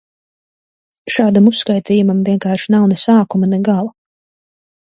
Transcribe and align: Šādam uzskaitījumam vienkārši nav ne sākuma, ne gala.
Šādam 1.15 1.49
uzskaitījumam 1.51 2.23
vienkārši 2.31 2.73
nav 2.77 2.89
ne 2.95 2.99
sākuma, 3.05 3.53
ne 3.55 3.63
gala. 3.71 3.95